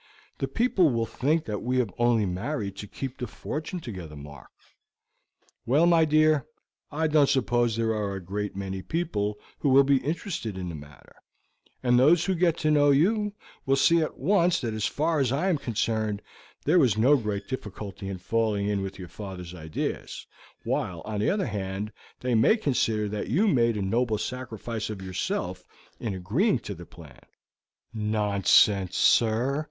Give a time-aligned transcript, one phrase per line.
[0.39, 4.49] "Then people will think that we have only married to keep the fortune together, Mark."
[5.63, 6.47] "Well, my dear,
[6.91, 10.73] I don't suppose there are a great many people who will be interested in the
[10.73, 11.15] matter,
[11.83, 13.33] and those who get to know you
[13.67, 16.23] will see at once that as far as I am concerned,
[16.65, 20.25] there was no great difficulty in falling in with your father's ideas,
[20.63, 21.91] while, on the other hand,
[22.21, 25.63] they may consider that you made a noble sacrifice of yourself
[25.99, 27.21] in agreeing to the plan."
[27.93, 29.59] "Nonsense, sir.